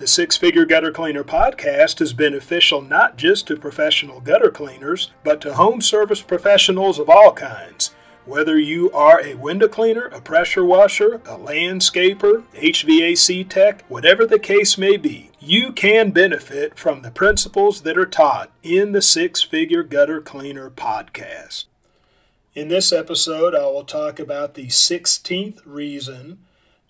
The 0.00 0.06
Six 0.06 0.38
Figure 0.38 0.64
Gutter 0.64 0.92
Cleaner 0.92 1.24
podcast 1.24 2.00
is 2.00 2.14
beneficial 2.14 2.80
not 2.80 3.18
just 3.18 3.46
to 3.48 3.56
professional 3.56 4.22
gutter 4.22 4.50
cleaners, 4.50 5.10
but 5.22 5.42
to 5.42 5.52
home 5.52 5.82
service 5.82 6.22
professionals 6.22 6.98
of 6.98 7.10
all 7.10 7.34
kinds. 7.34 7.94
Whether 8.24 8.58
you 8.58 8.90
are 8.92 9.20
a 9.20 9.34
window 9.34 9.68
cleaner, 9.68 10.06
a 10.06 10.22
pressure 10.22 10.64
washer, 10.64 11.16
a 11.26 11.36
landscaper, 11.36 12.44
HVAC 12.54 13.46
tech, 13.46 13.84
whatever 13.88 14.24
the 14.24 14.38
case 14.38 14.78
may 14.78 14.96
be, 14.96 15.32
you 15.38 15.70
can 15.70 16.12
benefit 16.12 16.78
from 16.78 17.02
the 17.02 17.10
principles 17.10 17.82
that 17.82 17.98
are 17.98 18.06
taught 18.06 18.50
in 18.62 18.92
the 18.92 19.02
Six 19.02 19.42
Figure 19.42 19.82
Gutter 19.82 20.22
Cleaner 20.22 20.70
podcast. 20.70 21.66
In 22.54 22.68
this 22.68 22.90
episode, 22.90 23.54
I 23.54 23.66
will 23.66 23.84
talk 23.84 24.18
about 24.18 24.54
the 24.54 24.68
16th 24.68 25.60
reason 25.66 26.38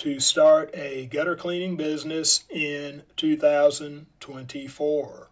to 0.00 0.18
start 0.18 0.70
a 0.72 1.06
gutter 1.06 1.36
cleaning 1.36 1.76
business 1.76 2.44
in 2.48 3.02
2024. 3.16 5.28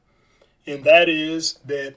And 0.66 0.84
that 0.84 1.08
is 1.08 1.54
that 1.64 1.94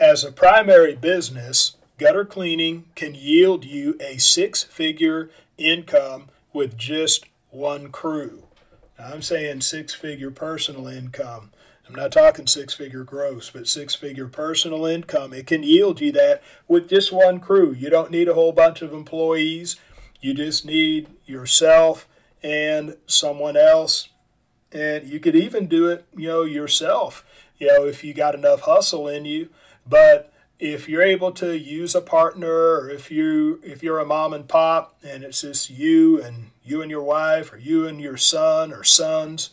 as 0.00 0.24
a 0.24 0.32
primary 0.32 0.94
business, 0.94 1.76
gutter 1.98 2.24
cleaning 2.24 2.86
can 2.94 3.14
yield 3.14 3.66
you 3.66 3.98
a 4.00 4.16
six 4.16 4.62
figure 4.62 5.28
income 5.58 6.30
with 6.54 6.78
just 6.78 7.26
one 7.50 7.92
crew. 7.92 8.44
Now, 8.98 9.12
I'm 9.12 9.20
saying 9.20 9.60
six 9.60 9.92
figure 9.92 10.30
personal 10.30 10.86
income. 10.86 11.50
I'm 11.86 11.94
not 11.94 12.12
talking 12.12 12.46
six 12.46 12.72
figure 12.72 13.04
gross, 13.04 13.50
but 13.50 13.68
six 13.68 13.94
figure 13.94 14.28
personal 14.28 14.86
income. 14.86 15.34
It 15.34 15.46
can 15.46 15.62
yield 15.62 16.00
you 16.00 16.10
that 16.12 16.42
with 16.66 16.88
just 16.88 17.12
one 17.12 17.38
crew. 17.38 17.72
You 17.72 17.90
don't 17.90 18.10
need 18.10 18.28
a 18.28 18.34
whole 18.34 18.52
bunch 18.52 18.80
of 18.80 18.94
employees. 18.94 19.76
You 20.22 20.32
just 20.32 20.64
need 20.64 21.08
yourself 21.26 22.08
and 22.44 22.96
someone 23.06 23.56
else. 23.56 24.10
And 24.70 25.08
you 25.08 25.18
could 25.18 25.34
even 25.34 25.66
do 25.66 25.88
it, 25.88 26.04
you 26.14 26.28
know, 26.28 26.42
yourself, 26.42 27.24
you 27.58 27.68
know, 27.68 27.86
if 27.86 28.04
you 28.04 28.12
got 28.12 28.34
enough 28.34 28.62
hustle 28.62 29.08
in 29.08 29.24
you. 29.24 29.48
But 29.88 30.32
if 30.58 30.88
you're 30.88 31.02
able 31.02 31.32
to 31.32 31.58
use 31.58 31.94
a 31.94 32.00
partner 32.00 32.48
or 32.48 32.90
if 32.90 33.10
you 33.10 33.60
if 33.64 33.82
you're 33.82 33.98
a 33.98 34.06
mom 34.06 34.32
and 34.32 34.48
pop 34.48 34.96
and 35.02 35.24
it's 35.24 35.40
just 35.40 35.70
you 35.70 36.22
and 36.22 36.50
you 36.62 36.80
and 36.80 36.90
your 36.90 37.02
wife 37.02 37.52
or 37.52 37.58
you 37.58 37.86
and 37.86 38.00
your 38.00 38.16
son 38.16 38.72
or 38.72 38.84
sons 38.84 39.50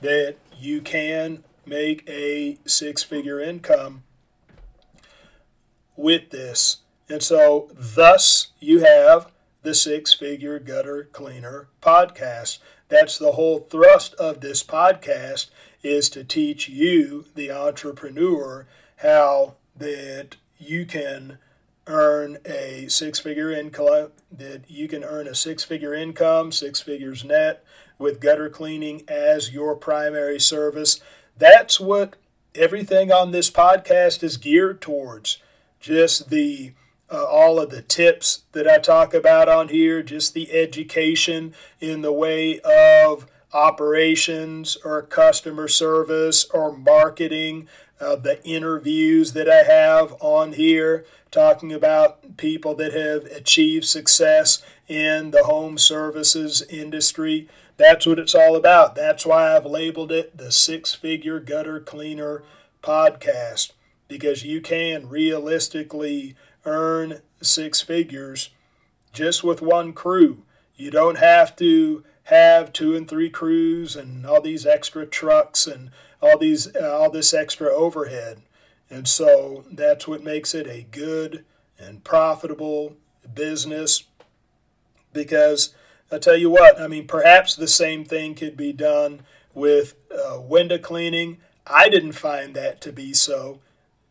that 0.00 0.36
you 0.56 0.80
can 0.80 1.44
make 1.66 2.08
a 2.08 2.58
six 2.64 3.02
figure 3.02 3.40
income 3.40 4.02
with 5.96 6.30
this. 6.30 6.78
And 7.08 7.22
so 7.22 7.70
thus 7.74 8.48
you 8.58 8.80
have 8.80 9.30
the 9.68 9.74
Six 9.74 10.14
Figure 10.14 10.58
Gutter 10.58 11.10
Cleaner 11.12 11.68
podcast. 11.82 12.56
That's 12.88 13.18
the 13.18 13.32
whole 13.32 13.58
thrust 13.58 14.14
of 14.14 14.40
this 14.40 14.62
podcast 14.64 15.50
is 15.82 16.08
to 16.08 16.24
teach 16.24 16.70
you, 16.70 17.26
the 17.34 17.50
entrepreneur, 17.50 18.66
how 18.96 19.56
that 19.76 20.36
you 20.56 20.86
can 20.86 21.36
earn 21.86 22.38
a 22.46 22.88
six-figure 22.88 23.50
income, 23.50 24.12
that 24.32 24.62
you 24.70 24.88
can 24.88 25.04
earn 25.04 25.28
a 25.28 25.34
six-figure 25.34 25.92
income, 25.92 26.50
six 26.50 26.80
figures 26.80 27.22
net, 27.22 27.62
with 27.98 28.20
gutter 28.20 28.48
cleaning 28.48 29.02
as 29.06 29.52
your 29.52 29.76
primary 29.76 30.40
service. 30.40 30.98
That's 31.36 31.78
what 31.78 32.16
everything 32.54 33.12
on 33.12 33.32
this 33.32 33.50
podcast 33.50 34.22
is 34.22 34.38
geared 34.38 34.80
towards. 34.80 35.36
Just 35.78 36.30
the 36.30 36.72
uh, 37.10 37.24
all 37.24 37.58
of 37.58 37.70
the 37.70 37.82
tips 37.82 38.42
that 38.52 38.68
I 38.68 38.78
talk 38.78 39.14
about 39.14 39.48
on 39.48 39.68
here, 39.68 40.02
just 40.02 40.34
the 40.34 40.52
education 40.52 41.54
in 41.80 42.02
the 42.02 42.12
way 42.12 42.60
of 42.60 43.26
operations 43.52 44.76
or 44.84 45.00
customer 45.02 45.68
service 45.68 46.44
or 46.52 46.76
marketing, 46.76 47.66
uh, 48.00 48.16
the 48.16 48.44
interviews 48.46 49.32
that 49.32 49.48
I 49.48 49.62
have 49.62 50.14
on 50.20 50.52
here, 50.52 51.04
talking 51.30 51.72
about 51.72 52.36
people 52.36 52.74
that 52.74 52.92
have 52.92 53.24
achieved 53.26 53.84
success 53.84 54.62
in 54.86 55.30
the 55.30 55.44
home 55.44 55.78
services 55.78 56.62
industry. 56.68 57.48
That's 57.76 58.06
what 58.06 58.18
it's 58.18 58.34
all 58.34 58.56
about. 58.56 58.94
That's 58.94 59.24
why 59.24 59.54
I've 59.54 59.66
labeled 59.66 60.12
it 60.12 60.36
the 60.36 60.52
Six 60.52 60.94
Figure 60.94 61.40
Gutter 61.40 61.80
Cleaner 61.80 62.42
Podcast, 62.82 63.72
because 64.08 64.44
you 64.44 64.60
can 64.60 65.08
realistically 65.08 66.36
earn 66.68 67.20
six 67.40 67.80
figures 67.80 68.50
just 69.12 69.42
with 69.42 69.62
one 69.62 69.92
crew. 69.92 70.42
You 70.76 70.90
don't 70.90 71.18
have 71.18 71.56
to 71.56 72.04
have 72.24 72.72
two 72.72 72.94
and 72.94 73.08
three 73.08 73.30
crews 73.30 73.96
and 73.96 74.26
all 74.26 74.40
these 74.40 74.66
extra 74.66 75.06
trucks 75.06 75.66
and 75.66 75.90
all 76.20 76.38
these 76.38 76.74
uh, 76.76 76.96
all 76.96 77.10
this 77.10 77.32
extra 77.32 77.68
overhead. 77.68 78.42
And 78.90 79.08
so 79.08 79.64
that's 79.70 80.06
what 80.06 80.22
makes 80.22 80.54
it 80.54 80.66
a 80.66 80.86
good 80.90 81.44
and 81.78 82.04
profitable 82.04 82.96
business 83.34 84.04
because 85.12 85.74
I 86.10 86.18
tell 86.18 86.36
you 86.36 86.50
what, 86.50 86.80
I 86.80 86.86
mean, 86.86 87.06
perhaps 87.06 87.54
the 87.54 87.68
same 87.68 88.04
thing 88.04 88.34
could 88.34 88.56
be 88.56 88.72
done 88.72 89.22
with 89.52 89.94
uh, 90.10 90.40
window 90.40 90.78
cleaning. 90.78 91.38
I 91.66 91.88
didn't 91.88 92.12
find 92.12 92.54
that 92.54 92.80
to 92.82 92.92
be 92.92 93.12
so 93.12 93.60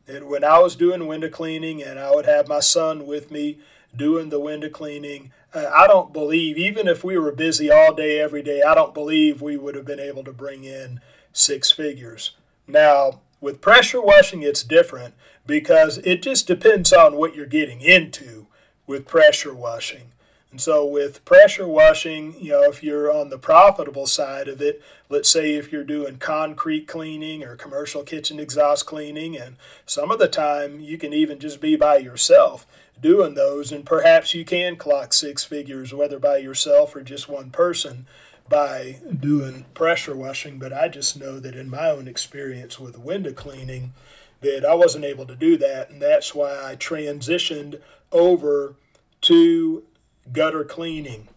that 0.07 0.27
when 0.27 0.43
I 0.43 0.59
was 0.59 0.75
doing 0.75 1.05
window 1.05 1.29
cleaning 1.29 1.83
and 1.83 1.99
I 1.99 2.13
would 2.15 2.25
have 2.25 2.47
my 2.47 2.61
son 2.61 3.05
with 3.05 3.29
me 3.29 3.59
doing 3.95 4.29
the 4.29 4.39
window 4.39 4.69
cleaning, 4.69 5.31
uh, 5.53 5.69
I 5.73 5.85
don't 5.87 6.11
believe, 6.11 6.57
even 6.57 6.87
if 6.87 7.03
we 7.03 7.17
were 7.17 7.31
busy 7.31 7.71
all 7.71 7.93
day, 7.93 8.19
every 8.19 8.41
day, 8.41 8.61
I 8.61 8.73
don't 8.73 8.93
believe 8.93 9.41
we 9.41 9.57
would 9.57 9.75
have 9.75 9.85
been 9.85 9.99
able 9.99 10.23
to 10.23 10.33
bring 10.33 10.63
in 10.63 11.01
six 11.31 11.71
figures. 11.71 12.31
Now, 12.67 13.21
with 13.39 13.61
pressure 13.61 14.01
washing, 14.01 14.41
it's 14.41 14.63
different 14.63 15.13
because 15.45 15.99
it 15.99 16.21
just 16.21 16.47
depends 16.47 16.91
on 16.91 17.15
what 17.15 17.35
you're 17.35 17.45
getting 17.45 17.81
into 17.81 18.47
with 18.85 19.07
pressure 19.07 19.53
washing. 19.53 20.11
And 20.57 20.61
so 20.63 20.83
with 20.87 21.23
pressure 21.23 21.67
washing, 21.67 22.33
you 22.39 22.49
know, 22.49 22.63
if 22.63 22.81
you're 22.81 23.13
on 23.13 23.29
the 23.29 23.37
profitable 23.37 24.07
side 24.07 24.47
of 24.47 24.59
it, 24.59 24.81
let's 25.07 25.29
say 25.29 25.53
if 25.53 25.71
you're 25.71 25.83
doing 25.83 26.17
concrete 26.17 26.87
cleaning 26.87 27.43
or 27.43 27.55
commercial 27.55 28.01
kitchen 28.01 28.39
exhaust 28.39 28.87
cleaning, 28.87 29.37
and 29.37 29.57
some 29.85 30.09
of 30.09 30.17
the 30.17 30.27
time 30.27 30.79
you 30.79 30.97
can 30.97 31.13
even 31.13 31.37
just 31.37 31.61
be 31.61 31.75
by 31.75 31.97
yourself 31.97 32.65
doing 32.99 33.35
those, 33.35 33.71
and 33.71 33.85
perhaps 33.85 34.33
you 34.33 34.43
can 34.43 34.77
clock 34.77 35.13
six 35.13 35.43
figures, 35.43 35.93
whether 35.93 36.17
by 36.17 36.37
yourself 36.37 36.95
or 36.95 37.03
just 37.03 37.29
one 37.29 37.51
person 37.51 38.07
by 38.49 38.97
doing 39.19 39.65
pressure 39.75 40.15
washing. 40.15 40.57
But 40.57 40.73
I 40.73 40.87
just 40.87 41.19
know 41.19 41.39
that 41.39 41.55
in 41.55 41.69
my 41.69 41.91
own 41.91 42.07
experience 42.07 42.79
with 42.79 42.97
window 42.97 43.31
cleaning, 43.31 43.93
that 44.41 44.65
I 44.65 44.73
wasn't 44.73 45.05
able 45.05 45.27
to 45.27 45.35
do 45.35 45.55
that, 45.57 45.91
and 45.91 46.01
that's 46.01 46.33
why 46.33 46.71
I 46.71 46.75
transitioned 46.75 47.79
over 48.11 48.73
to 49.21 49.83
gutter 50.31 50.63
cleaning. 50.63 51.27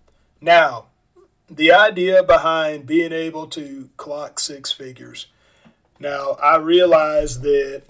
Now, 0.40 0.86
the 1.48 1.72
idea 1.72 2.22
behind 2.22 2.86
being 2.86 3.12
able 3.12 3.46
to 3.48 3.90
clock 3.96 4.38
six 4.38 4.70
figures. 4.70 5.26
Now, 5.98 6.38
I 6.42 6.56
realize 6.56 7.40
that 7.40 7.82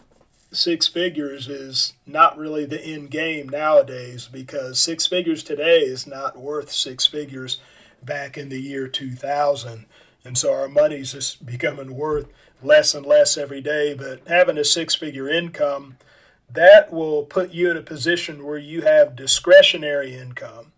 six 0.50 0.88
figures 0.88 1.46
is 1.46 1.92
not 2.06 2.36
really 2.36 2.64
the 2.64 2.82
end 2.82 3.10
game 3.10 3.48
nowadays 3.48 4.28
because 4.30 4.80
six 4.80 5.06
figures 5.06 5.42
today 5.42 5.80
is 5.80 6.06
not 6.06 6.38
worth 6.38 6.72
six 6.72 7.06
figures 7.06 7.58
back 8.02 8.36
in 8.36 8.48
the 8.48 8.60
year 8.60 8.88
2000. 8.88 9.86
And 10.24 10.36
so 10.36 10.52
our 10.52 10.68
money's 10.68 11.12
just 11.12 11.46
becoming 11.46 11.94
worth 11.94 12.26
less 12.62 12.94
and 12.94 13.06
less 13.06 13.36
every 13.36 13.60
day. 13.60 13.94
But 13.94 14.26
having 14.26 14.58
a 14.58 14.64
six 14.64 14.94
figure 14.94 15.28
income, 15.28 15.96
that 16.52 16.92
will 16.92 17.22
put 17.22 17.52
you 17.52 17.70
in 17.70 17.76
a 17.76 17.82
position 17.82 18.44
where 18.44 18.58
you 18.58 18.82
have 18.82 19.14
discretionary 19.14 20.14
income 20.14 20.72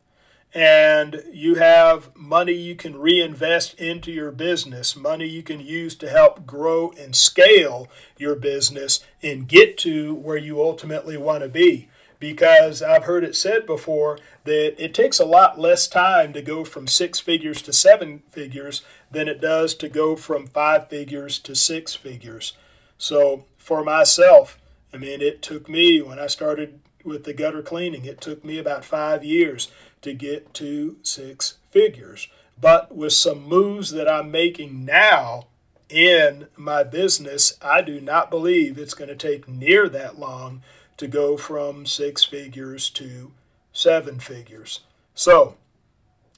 and 0.55 1.23
you 1.33 1.55
have 1.55 2.15
money 2.15 2.53
you 2.53 2.75
can 2.75 2.99
reinvest 2.99 3.75
into 3.75 4.13
your 4.13 4.31
business, 4.31 4.95
money 4.95 5.27
you 5.27 5.43
can 5.43 5.61
use 5.61 5.95
to 5.97 6.11
help 6.11 6.47
grow 6.47 6.93
and 6.99 7.17
scale 7.17 7.89
your 8.19 8.35
business 8.35 9.01
and 9.23 9.49
get 9.49 9.79
to 9.79 10.15
where 10.15 10.37
you 10.37 10.61
ultimately 10.61 11.17
want 11.17 11.43
to 11.43 11.49
be. 11.49 11.89
Because 12.19 12.83
I've 12.83 13.05
heard 13.05 13.25
it 13.25 13.35
said 13.35 13.67
before 13.67 14.17
that 14.45 14.75
it 14.79 14.95
takes 14.95 15.19
a 15.19 15.25
lot 15.25 15.59
less 15.59 15.89
time 15.89 16.33
to 16.35 16.43
go 16.43 16.65
from 16.65 16.87
six 16.87 17.19
figures 17.19 17.63
to 17.63 17.73
seven 17.73 18.23
figures 18.31 18.83
than 19.11 19.27
it 19.27 19.41
does 19.41 19.75
to 19.77 19.89
go 19.89 20.15
from 20.15 20.47
five 20.47 20.89
figures 20.89 21.39
to 21.41 21.57
six 21.57 21.95
figures. 21.95 22.53
So 22.97 23.47
for 23.57 23.83
myself, 23.83 24.61
I 24.95 24.99
mean, 24.99 25.21
it 25.21 25.43
took 25.43 25.69
me, 25.69 26.01
when 26.01 26.21
I 26.21 26.29
started 26.29 26.79
with 27.03 27.25
the 27.25 27.33
gutter 27.33 27.63
cleaning, 27.63 28.05
it 28.05 28.21
took 28.21 28.45
me 28.45 28.59
about 28.59 28.85
five 28.85 29.25
years 29.25 29.69
to 30.03 30.13
get 30.13 30.53
to 30.55 30.97
six 31.03 31.55
figures. 31.71 32.29
But 32.61 32.95
with 32.95 33.13
some 33.13 33.43
moves 33.43 33.91
that 33.93 34.09
I'm 34.09 34.31
making 34.31 34.85
now 34.85 35.47
in 35.89 36.49
my 36.57 36.83
business, 36.85 37.55
I 37.61 37.83
do 37.83 38.01
not 38.01 38.31
believe 38.31 38.79
it's 38.79 38.95
going 38.95 39.09
to 39.09 39.17
take 39.17 39.49
near 39.49 39.89
that 39.89 40.19
long 40.19 40.63
to 40.97 41.07
go 41.07 41.37
from 41.37 41.87
six 41.87 42.25
figures 42.25 42.91
to 42.91 43.33
seven 43.73 44.21
figures. 44.21 44.81
So, 45.15 45.57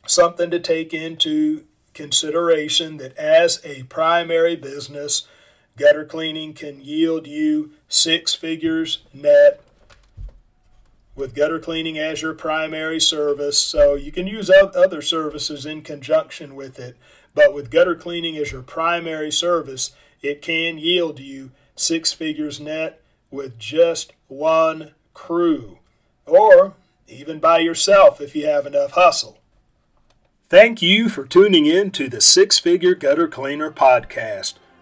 something 0.06 0.50
to 0.50 0.60
take 0.60 0.94
into 0.94 1.64
consideration 1.92 2.96
that 2.98 3.16
as 3.16 3.60
a 3.64 3.84
primary 3.84 4.56
business, 4.56 5.26
gutter 5.76 6.04
cleaning 6.04 6.54
can 6.54 6.80
yield 6.80 7.26
you 7.26 7.72
six 7.88 8.34
figures 8.34 9.02
net 9.12 9.60
with 11.16 11.34
gutter 11.34 11.58
cleaning 11.58 11.98
as 11.98 12.22
your 12.22 12.34
primary 12.34 13.00
service. 13.00 13.58
So 13.58 13.94
you 13.94 14.12
can 14.12 14.26
use 14.26 14.50
other 14.50 15.02
services 15.02 15.64
in 15.66 15.82
conjunction 15.82 16.54
with 16.54 16.78
it, 16.78 16.96
but 17.34 17.54
with 17.54 17.70
gutter 17.70 17.94
cleaning 17.94 18.36
as 18.36 18.52
your 18.52 18.62
primary 18.62 19.30
service, 19.30 19.92
it 20.22 20.42
can 20.42 20.78
yield 20.78 21.20
you 21.20 21.50
six 21.76 22.12
figures 22.12 22.60
net 22.60 23.00
with 23.30 23.58
just 23.58 24.12
one 24.28 24.92
crew, 25.12 25.78
or 26.26 26.74
even 27.06 27.38
by 27.38 27.58
yourself 27.58 28.20
if 28.20 28.34
you 28.34 28.46
have 28.46 28.66
enough 28.66 28.92
hustle. 28.92 29.38
Thank 30.48 30.82
you 30.82 31.08
for 31.08 31.24
tuning 31.24 31.66
in 31.66 31.90
to 31.92 32.08
the 32.08 32.20
Six 32.20 32.58
Figure 32.58 32.94
Gutter 32.94 33.28
Cleaner 33.28 33.70
podcast. 33.70 34.54